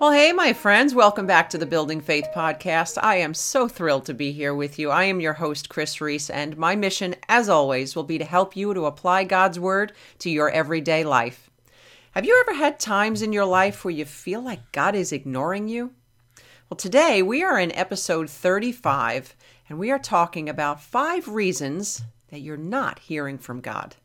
Well, 0.00 0.12
hey, 0.12 0.32
my 0.32 0.54
friends, 0.54 0.94
welcome 0.94 1.26
back 1.26 1.50
to 1.50 1.58
the 1.58 1.66
Building 1.66 2.00
Faith 2.00 2.28
podcast. 2.34 2.98
I 3.02 3.16
am 3.16 3.34
so 3.34 3.68
thrilled 3.68 4.06
to 4.06 4.14
be 4.14 4.32
here 4.32 4.54
with 4.54 4.78
you. 4.78 4.88
I 4.88 5.04
am 5.04 5.20
your 5.20 5.34
host, 5.34 5.68
Kris 5.68 6.00
Reece, 6.00 6.30
and 6.30 6.56
my 6.56 6.74
mission, 6.74 7.16
as 7.28 7.50
always, 7.50 7.94
will 7.94 8.04
be 8.04 8.16
to 8.16 8.24
help 8.24 8.56
you 8.56 8.72
to 8.72 8.86
apply 8.86 9.24
God's 9.24 9.60
Word 9.60 9.92
to 10.20 10.30
your 10.30 10.48
everyday 10.48 11.04
life. 11.04 11.50
Have 12.12 12.24
you 12.24 12.42
ever 12.48 12.56
had 12.56 12.80
times 12.80 13.20
in 13.20 13.34
your 13.34 13.44
life 13.44 13.84
where 13.84 13.92
you 13.92 14.06
feel 14.06 14.40
like 14.40 14.72
God 14.72 14.94
is 14.94 15.12
ignoring 15.12 15.68
you? 15.68 15.92
Well, 16.70 16.78
today 16.78 17.20
we 17.20 17.42
are 17.42 17.60
in 17.60 17.70
episode 17.72 18.30
35, 18.30 19.36
and 19.68 19.78
we 19.78 19.90
are 19.90 19.98
talking 19.98 20.48
about 20.48 20.80
five 20.80 21.28
reasons 21.28 22.00
that 22.30 22.40
you're 22.40 22.56
not 22.56 23.00
hearing 23.00 23.36
from 23.36 23.60
God. 23.60 23.96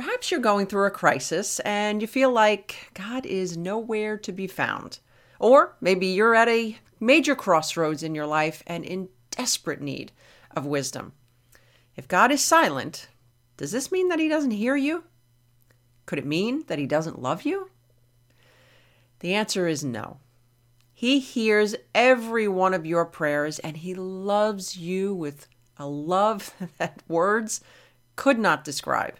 Perhaps 0.00 0.30
you're 0.30 0.40
going 0.40 0.64
through 0.64 0.86
a 0.86 0.90
crisis 0.90 1.60
and 1.60 2.00
you 2.00 2.08
feel 2.08 2.32
like 2.32 2.90
God 2.94 3.26
is 3.26 3.58
nowhere 3.58 4.16
to 4.16 4.32
be 4.32 4.46
found. 4.46 4.98
Or 5.38 5.76
maybe 5.78 6.06
you're 6.06 6.34
at 6.34 6.48
a 6.48 6.78
major 6.98 7.34
crossroads 7.34 8.02
in 8.02 8.14
your 8.14 8.24
life 8.24 8.62
and 8.66 8.82
in 8.82 9.10
desperate 9.30 9.82
need 9.82 10.10
of 10.52 10.64
wisdom. 10.64 11.12
If 11.96 12.08
God 12.08 12.32
is 12.32 12.40
silent, 12.40 13.08
does 13.58 13.72
this 13.72 13.92
mean 13.92 14.08
that 14.08 14.18
He 14.18 14.26
doesn't 14.26 14.52
hear 14.52 14.74
you? 14.74 15.04
Could 16.06 16.18
it 16.18 16.24
mean 16.24 16.64
that 16.68 16.78
He 16.78 16.86
doesn't 16.86 17.20
love 17.20 17.42
you? 17.42 17.68
The 19.18 19.34
answer 19.34 19.68
is 19.68 19.84
no. 19.84 20.16
He 20.94 21.18
hears 21.18 21.76
every 21.94 22.48
one 22.48 22.72
of 22.72 22.86
your 22.86 23.04
prayers 23.04 23.58
and 23.58 23.76
He 23.76 23.92
loves 23.92 24.78
you 24.78 25.14
with 25.14 25.46
a 25.76 25.86
love 25.86 26.54
that 26.78 27.02
words 27.06 27.60
could 28.16 28.38
not 28.38 28.64
describe. 28.64 29.16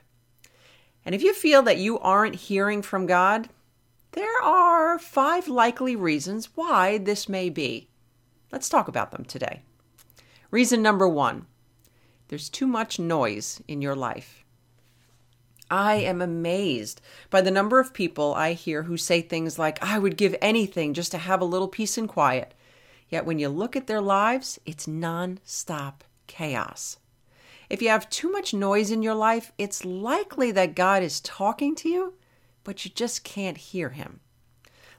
And 1.05 1.15
if 1.15 1.23
you 1.23 1.35
feel 1.35 1.63
that 1.63 1.79
you 1.79 1.99
aren't 1.99 2.35
hearing 2.35 2.83
from 2.83 3.07
God, 3.07 3.49
there 4.13 4.43
are 4.43 4.99
five 4.99 5.49
likely 5.49 5.97
reasons 5.97 6.51
why 6.55 6.99
this 6.99 7.29
may 7.29 7.49
be. 7.49 7.89
Let's 8.53 8.69
talk 8.69 8.89
about 8.89 9.13
them 9.13 9.25
today. 9.25 9.63
Reason 10.51 10.83
number 10.83 11.09
one 11.09 11.47
there's 12.29 12.49
too 12.49 12.69
much 12.69 13.01
noise 13.01 13.61
in 13.67 13.83
your 13.83 13.97
life. 13.97 14.45
I 15.69 15.97
am 15.97 16.23
amazed 16.23 17.01
by 17.29 17.41
the 17.41 17.51
number 17.51 17.81
of 17.81 17.93
people 17.93 18.35
I 18.35 18.53
hear 18.53 18.85
who 18.85 18.97
say 18.97 19.21
things 19.21 19.59
like, 19.59 19.83
I 19.83 19.99
would 19.99 20.17
give 20.17 20.37
anything 20.41 20.95
just 20.95 21.11
to 21.11 21.19
have 21.19 21.41
a 21.41 21.45
little 21.45 21.67
peace 21.67 21.99
and 21.99 22.09
quiet. 22.09 22.55
Yet 23.09 23.27
when 23.27 23.41
you 23.41 23.49
look 23.49 23.75
at 23.75 23.89
their 23.89 24.01
lives, 24.01 24.61
it's 24.65 24.87
non 24.87 25.41
stop 25.45 26.05
chaos. 26.29 26.99
If 27.71 27.81
you 27.81 27.89
have 27.89 28.11
too 28.11 28.31
much 28.33 28.53
noise 28.53 28.91
in 28.91 29.01
your 29.01 29.15
life, 29.15 29.53
it's 29.57 29.85
likely 29.85 30.51
that 30.51 30.75
God 30.75 31.05
is 31.05 31.21
talking 31.21 31.77
to 31.77 31.89
you, 31.89 32.15
but 32.65 32.85
you 32.85 32.91
just 32.91 33.23
can't 33.23 33.57
hear 33.57 33.91
Him. 33.91 34.19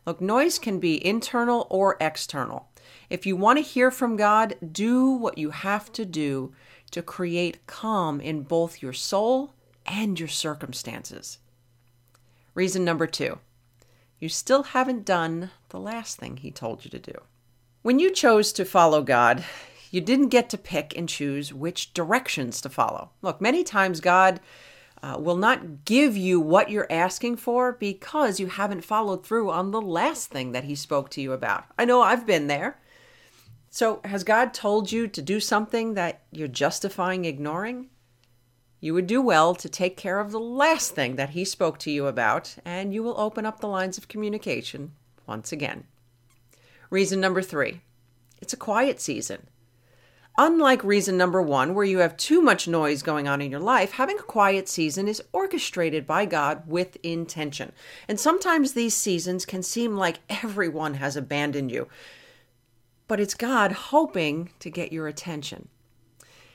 Look, 0.06 0.22
noise 0.22 0.58
can 0.58 0.80
be 0.80 1.06
internal 1.06 1.68
or 1.70 1.98
external. 2.00 2.70
If 3.10 3.26
you 3.26 3.36
want 3.36 3.58
to 3.58 3.64
hear 3.64 3.92
from 3.92 4.16
God, 4.16 4.56
do 4.72 5.12
what 5.12 5.38
you 5.38 5.52
have 5.52 5.92
to 5.92 6.06
do 6.06 6.54
to 6.92 7.02
create 7.02 7.68
calm 7.68 8.22
in 8.22 8.44
both 8.44 8.82
your 8.82 8.94
soul 8.94 9.54
and 9.86 10.18
your 10.18 10.30
circumstances. 10.30 11.40
Reason 12.56 12.86
number 12.86 13.06
two 13.06 13.40
you 14.20 14.30
still 14.30 14.64
haven't 14.64 15.04
done 15.04 15.50
the 15.70 15.80
last 15.80 16.18
thing 16.18 16.38
He 16.38 16.52
told 16.52 16.86
you 16.86 16.92
to 16.92 17.00
do. 17.00 17.16
When 17.82 18.00
you 18.00 18.12
chose 18.12 18.54
to 18.54 18.64
follow 18.64 19.02
God, 19.02 19.44
you 19.92 20.02
didn't 20.02 20.30
get 20.30 20.50
to 20.50 20.58
pick 20.58 20.98
and 20.98 21.08
choose 21.08 21.54
which 21.54 21.94
directions 21.94 22.62
to 22.62 22.70
follow. 22.70 23.12
Look, 23.22 23.42
many 23.42 23.64
times 23.64 24.00
God 24.00 24.40
uh, 25.04 25.18
will 25.20 25.36
not 25.36 25.84
give 25.84 26.16
you 26.16 26.40
what 26.40 26.70
you're 26.70 26.92
asking 26.92 27.36
for 27.38 27.74
because 27.74 28.40
you 28.40 28.48
haven't 28.48 28.86
followed 28.86 29.26
through 29.26 29.52
on 29.52 29.72
the 29.72 29.82
last 29.82 30.30
thing 30.30 30.54
that 30.54 30.64
He 30.64 30.76
spoke 30.76 31.10
to 31.12 31.22
you 31.22 31.34
about. 31.34 31.66
I 31.78 31.86
know 31.86 32.02
I've 32.02 32.26
been 32.26 32.48
there. 32.48 32.80
So, 33.70 34.02
has 34.04 34.24
God 34.24 34.54
told 34.54 34.92
you 34.92 35.08
to 35.08 35.22
do 35.22 35.40
something 35.40 35.94
that 35.94 36.22
you're 36.32 36.48
justifying 36.48 37.26
ignoring? 37.26 37.90
You 38.80 38.94
would 38.94 39.08
do 39.08 39.22
well 39.22 39.56
to 39.56 39.70
take 39.70 39.96
care 39.96 40.20
of 40.20 40.32
the 40.32 40.40
last 40.40 40.94
thing 40.96 41.16
that 41.16 41.32
He 41.32 41.46
spoke 41.46 41.80
to 41.80 41.92
you 41.92 42.08
about, 42.08 42.56
and 42.66 42.94
you 42.94 43.04
will 43.04 43.20
open 43.20 43.46
up 43.46 43.60
the 43.60 43.68
lines 43.68 43.98
of 43.98 44.08
communication 44.08 44.94
once 45.28 45.52
again. 45.52 45.86
Reason 46.90 47.20
number 47.20 47.42
three 47.42 47.82
it's 48.42 48.54
a 48.54 48.58
quiet 48.58 49.00
season. 49.00 49.48
Unlike 50.38 50.84
reason 50.84 51.18
number 51.18 51.42
one, 51.42 51.76
where 51.76 51.86
you 51.86 52.00
have 52.00 52.16
too 52.16 52.42
much 52.42 52.68
noise 52.68 53.04
going 53.04 53.28
on 53.28 53.42
in 53.42 53.52
your 53.52 53.60
life, 53.60 53.92
having 53.92 54.18
a 54.18 54.24
quiet 54.24 54.70
season 54.70 55.08
is 55.08 55.22
orchestrated 55.34 56.08
by 56.08 56.26
God 56.26 56.64
with 56.68 56.98
intention. 57.04 57.74
And 58.08 58.20
sometimes 58.20 58.74
these 58.74 58.96
seasons 58.96 59.46
can 59.46 59.62
seem 59.62 59.98
like 59.98 60.20
everyone 60.30 60.96
has 60.96 61.16
abandoned 61.16 61.72
you, 61.72 61.88
but 63.08 63.20
it's 63.20 63.34
God 63.34 63.72
hoping 63.72 64.52
to 64.60 64.70
get 64.70 64.94
your 64.94 65.08
attention. 65.08 65.68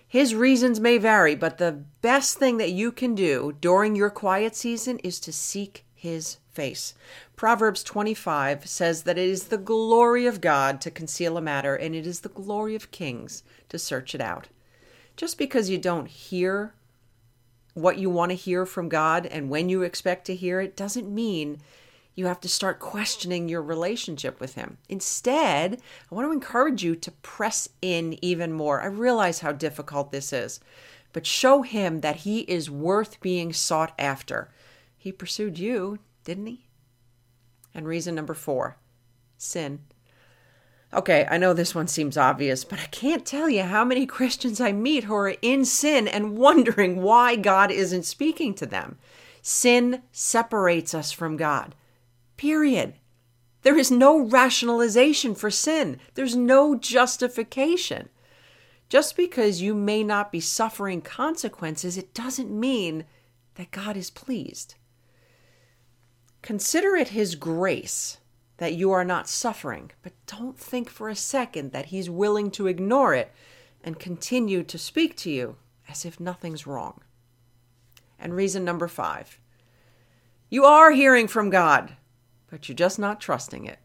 His 0.09 0.34
reasons 0.34 0.81
may 0.81 0.98
vary, 0.98 1.34
but 1.34 1.59
the 1.59 1.84
best 2.00 2.38
thing 2.38 2.59
that 2.59 2.70
you 2.70 2.92
can 2.92 3.15
do 3.15 3.56
during 3.60 3.97
your 3.97 4.10
quiet 4.10 4.54
season 4.54 4.98
is 5.00 5.18
to 5.21 5.33
seek 5.33 5.85
His 6.06 6.38
face. 6.53 6.94
Proverbs 7.34 7.82
25 7.82 8.68
says 8.68 9.03
that 9.03 9.18
it 9.18 9.28
is 9.28 9.44
the 9.44 9.58
glory 9.58 10.24
of 10.24 10.41
God 10.41 10.80
to 10.82 10.91
conceal 10.91 11.36
a 11.36 11.41
matter, 11.41 11.74
and 11.74 11.97
it 11.97 12.06
is 12.06 12.20
the 12.20 12.28
glory 12.28 12.76
of 12.76 12.92
kings 12.92 13.42
to 13.70 13.78
search 13.78 14.14
it 14.14 14.20
out. 14.20 14.47
Just 15.16 15.36
because 15.36 15.68
you 15.68 15.78
don't 15.78 16.06
hear 16.06 16.74
what 17.74 17.98
you 17.98 18.08
want 18.08 18.30
to 18.30 18.36
hear 18.36 18.64
from 18.64 18.88
God 18.88 19.26
and 19.26 19.50
when 19.50 19.68
you 19.68 19.82
expect 19.82 20.26
to 20.26 20.34
hear 20.34 20.60
it 20.60 20.76
doesn't 20.76 21.12
mean 21.12 21.58
you 22.14 22.26
have 22.26 22.41
to 22.41 22.48
start 22.48 22.78
questioning 22.78 23.48
your 23.48 23.60
relationship 23.60 24.41
with 24.41 24.54
Him. 24.54 24.78
Instead, 24.88 25.82
I 26.10 26.14
want 26.14 26.26
to 26.28 26.32
encourage 26.32 26.82
you 26.82 26.94
to 26.97 27.10
press 27.10 27.68
in 27.82 28.16
even 28.24 28.52
more. 28.52 28.80
I 28.80 28.86
realize 28.86 29.41
how 29.41 29.52
difficult 29.52 30.12
this 30.12 30.32
is, 30.32 30.60
but 31.12 31.26
show 31.26 31.62
Him 31.62 32.00
that 32.00 32.16
He 32.16 32.41
is 32.41 32.70
worth 32.70 33.20
being 33.20 33.52
sought 33.52 33.92
after. 33.98 34.48
He 35.06 35.12
pursued 35.12 35.56
you, 35.56 36.00
didn't 36.24 36.47
He? 36.47 36.66
And 37.72 37.86
reason 37.86 38.16
number 38.16 38.34
four 38.34 38.76
sin. 39.36 39.84
Okay, 40.92 41.24
I 41.30 41.38
know 41.38 41.53
this 41.53 41.76
one 41.76 41.86
seems 41.86 42.16
obvious, 42.16 42.64
but 42.64 42.80
I 42.80 42.86
can't 42.86 43.24
tell 43.24 43.48
you 43.48 43.62
how 43.62 43.84
many 43.84 44.04
Christians 44.18 44.60
I 44.60 44.72
meet 44.72 45.04
who 45.04 45.14
are 45.14 45.36
in 45.42 45.64
sin 45.64 46.08
and 46.08 46.36
wondering 46.36 47.03
why 47.03 47.36
God 47.36 47.70
isn't 47.70 48.03
speaking 48.03 48.53
to 48.54 48.66
them. 48.66 48.98
Sin 49.42 50.03
separates 50.10 50.92
us 50.92 51.12
from 51.12 51.36
God. 51.36 51.76
Period. 52.36 52.94
There 53.62 53.78
is 53.78 53.92
no 53.92 54.18
rationalization 54.18 55.36
for 55.36 55.52
sin, 55.52 56.00
there's 56.14 56.34
no 56.34 56.74
justification. 56.74 58.09
Just 58.88 59.16
because 59.16 59.62
you 59.62 59.72
may 59.72 60.02
not 60.02 60.32
be 60.32 60.41
suffering 60.41 61.00
consequences, 61.00 61.97
it 61.97 62.12
doesn't 62.12 62.50
mean 62.50 63.04
that 63.54 63.70
God 63.70 63.97
is 63.97 64.10
pleased. 64.10 64.74
Consider 66.47 66.95
it 66.95 67.09
His 67.09 67.34
grace 67.34 68.19
that 68.59 68.75
you 68.75 68.93
are 68.93 69.03
not 69.03 69.28
suffering, 69.28 69.91
but 70.03 70.13
don't 70.27 70.57
think 70.57 70.89
for 70.89 71.09
a 71.09 71.16
second 71.16 71.72
that 71.72 71.87
He's 71.87 72.09
willing 72.09 72.53
to 72.53 72.69
ignore 72.69 73.15
it 73.15 73.33
and 73.83 73.98
continue 73.98 74.63
to 74.63 74.78
speak 74.78 75.16
to 75.16 75.31
you 75.31 75.57
as 75.89 76.04
if 76.04 76.21
nothing's 76.21 76.65
wrong. 76.65 77.01
And 78.16 78.33
reason 78.33 78.65
number 78.65 78.87
five 78.87 79.41
you 80.48 80.65
are 80.65 80.93
hearing 80.93 81.27
from 81.27 81.51
God, 81.51 81.97
but 82.48 82.69
you're 82.69 82.77
just 82.77 83.01
not 83.01 83.21
trusting 83.21 83.65
it. 83.65 83.81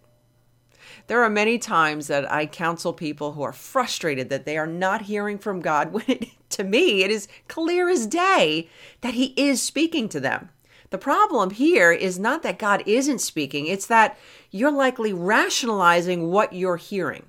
There 1.08 1.24
are 1.24 1.32
many 1.32 1.58
times 1.58 2.06
that 2.10 2.32
I 2.32 2.46
counsel 2.46 2.94
people 2.94 3.32
who 3.32 3.42
are 3.42 3.54
frustrated 3.54 4.30
that 4.30 4.46
they 4.46 4.56
are 4.60 4.68
not 4.68 5.02
hearing 5.02 5.40
from 5.40 5.62
God 5.62 5.94
when 5.94 6.06
it, 6.08 6.28
to 6.50 6.64
me 6.64 7.02
it 7.02 7.10
is 7.10 7.28
clear 7.48 7.90
as 7.90 8.06
day 8.06 8.70
that 9.02 9.16
He 9.16 9.34
is 9.36 9.64
speaking 9.64 10.08
to 10.10 10.20
them. 10.20 10.50
The 10.92 10.98
problem 10.98 11.52
here 11.52 11.92
is 11.94 12.20
not 12.20 12.44
that 12.44 12.60
God 12.60 12.84
isn't 12.86 13.20
speaking, 13.20 13.66
it's 13.66 13.88
that 13.88 14.18
you're 14.52 14.72
likely 14.72 15.14
rationalizing 15.14 16.30
what 16.30 16.54
you're 16.54 16.78
hearing. 16.78 17.26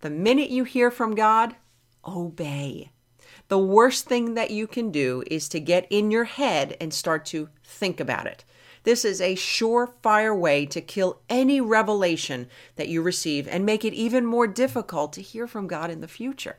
The 0.00 0.10
minute 0.10 0.50
you 0.50 0.64
hear 0.64 0.90
from 0.90 1.14
God, 1.14 1.56
obey. 2.06 2.90
The 3.48 3.58
worst 3.58 4.06
thing 4.06 4.34
that 4.34 4.50
you 4.50 4.66
can 4.66 4.90
do 4.90 5.24
is 5.26 5.48
to 5.48 5.60
get 5.60 5.86
in 5.88 6.10
your 6.10 6.24
head 6.24 6.76
and 6.78 6.92
start 6.92 7.24
to 7.26 7.48
think 7.62 8.00
about 8.00 8.26
it. 8.26 8.44
This 8.82 9.02
is 9.02 9.18
a 9.18 9.34
surefire 9.34 10.38
way 10.38 10.66
to 10.66 10.82
kill 10.82 11.20
any 11.30 11.62
revelation 11.62 12.48
that 12.76 12.88
you 12.88 13.00
receive 13.00 13.48
and 13.48 13.64
make 13.64 13.82
it 13.82 13.94
even 13.94 14.26
more 14.26 14.46
difficult 14.46 15.14
to 15.14 15.22
hear 15.22 15.46
from 15.46 15.66
God 15.66 15.90
in 15.90 16.02
the 16.02 16.08
future. 16.08 16.58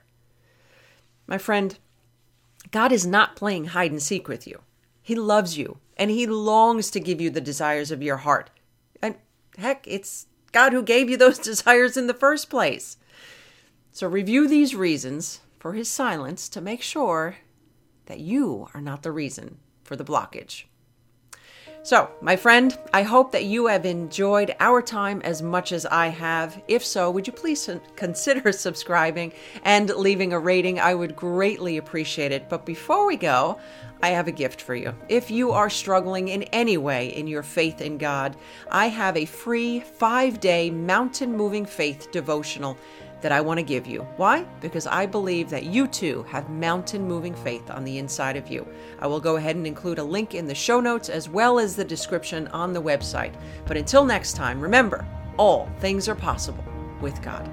My 1.27 1.37
friend, 1.37 1.77
God 2.71 2.91
is 2.91 3.05
not 3.05 3.35
playing 3.35 3.65
hide 3.65 3.91
and 3.91 4.01
seek 4.01 4.27
with 4.27 4.47
you. 4.47 4.61
He 5.05 5.13
loves 5.13 5.55
you 5.55 5.77
and 5.97 6.09
He 6.09 6.25
longs 6.25 6.89
to 6.89 6.99
give 6.99 7.21
you 7.21 7.29
the 7.29 7.39
desires 7.39 7.91
of 7.91 8.01
your 8.01 8.17
heart. 8.17 8.49
And 9.03 9.13
heck, 9.55 9.85
it's 9.87 10.25
God 10.51 10.73
who 10.73 10.81
gave 10.81 11.11
you 11.11 11.15
those 11.15 11.37
desires 11.51 11.95
in 11.95 12.07
the 12.07 12.13
first 12.15 12.49
place. 12.49 12.97
So 13.91 14.07
review 14.07 14.47
these 14.47 14.73
reasons 14.73 15.41
for 15.59 15.73
His 15.73 15.87
silence 15.87 16.49
to 16.49 16.59
make 16.59 16.81
sure 16.81 17.35
that 18.07 18.19
you 18.19 18.67
are 18.73 18.81
not 18.81 19.03
the 19.03 19.11
reason 19.11 19.59
for 19.83 19.95
the 19.95 20.03
blockage. 20.03 20.63
So, 21.85 22.09
my 22.19 22.35
friend, 22.35 22.75
I 22.95 23.03
hope 23.03 23.31
that 23.33 23.45
you 23.45 23.67
have 23.67 23.85
enjoyed 23.85 24.55
our 24.59 24.81
time 24.81 25.21
as 25.21 25.43
much 25.43 25.71
as 25.71 25.85
I 25.85 26.07
have. 26.07 26.59
If 26.67 26.83
so, 26.83 27.11
would 27.11 27.27
you 27.27 27.33
please 27.33 27.69
consider 27.95 28.51
subscribing 28.51 29.33
and 29.63 29.91
leaving 29.91 30.33
a 30.33 30.39
rating? 30.39 30.79
I 30.79 30.95
would 30.95 31.15
greatly 31.15 31.77
appreciate 31.77 32.31
it. 32.31 32.49
But 32.49 32.65
before 32.65 33.05
we 33.05 33.17
go, 33.17 33.59
I 34.01 34.09
have 34.09 34.27
a 34.27 34.31
gift 34.31 34.63
for 34.63 34.73
you. 34.73 34.95
If 35.09 35.29
you 35.29 35.51
are 35.51 35.69
struggling 35.69 36.29
in 36.29 36.41
any 36.45 36.77
way 36.77 37.09
in 37.09 37.27
your 37.27 37.43
faith 37.43 37.81
in 37.81 37.99
God, 37.99 38.35
I 38.71 38.87
have 38.87 39.15
a 39.15 39.25
free 39.25 39.81
five 39.81 40.39
day 40.39 40.71
mountain 40.71 41.37
moving 41.37 41.67
faith 41.67 42.09
devotional 42.11 42.79
that 43.25 43.31
I 43.31 43.41
want 43.41 43.57
to 43.57 43.63
give 43.63 43.87
you. 43.87 44.01
Why? 44.17 44.43
Because 44.61 44.85
I 44.85 45.07
believe 45.07 45.49
that 45.49 45.63
you 45.65 45.87
too 45.87 46.21
have 46.29 46.47
mountain 46.47 47.07
moving 47.07 47.33
faith 47.33 47.71
on 47.71 47.83
the 47.83 47.97
inside 47.97 48.37
of 48.37 48.49
you. 48.49 48.67
I 48.99 49.07
will 49.07 49.19
go 49.19 49.37
ahead 49.37 49.55
and 49.55 49.65
include 49.65 49.97
a 49.97 50.03
link 50.03 50.35
in 50.35 50.45
the 50.45 50.53
show 50.53 50.79
notes 50.79 51.09
as 51.09 51.27
well 51.27 51.57
as 51.57 51.75
the 51.75 51.83
description 51.83 52.47
on 52.49 52.71
the 52.71 52.83
website. 52.83 53.33
But 53.65 53.77
until 53.77 54.05
next 54.05 54.33
time, 54.33 54.61
remember 54.61 55.07
all 55.37 55.67
things 55.79 56.07
are 56.07 56.13
possible 56.13 56.63
with 57.01 57.19
God. 57.23 57.51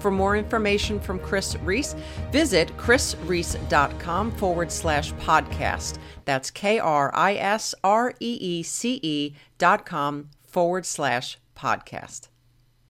For 0.00 0.10
more 0.10 0.36
information 0.36 0.98
from 0.98 1.20
Kris 1.20 1.54
Reece, 1.58 1.94
visit 2.32 2.76
krisreece.com 2.76 4.32
forward 4.32 4.72
slash 4.72 5.12
podcast. 5.12 5.98
That's 6.24 6.50
K 6.50 6.80
R 6.80 7.12
I 7.14 7.36
S 7.36 7.72
R 7.84 8.12
E 8.18 8.38
E 8.40 8.62
C 8.64 8.98
E 9.00 9.34
dot 9.58 9.86
com 9.86 10.30
forward 10.42 10.84
slash 10.84 11.38
podcast. 11.56 12.31